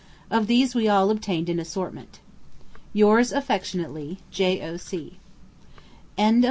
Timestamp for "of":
0.31-0.47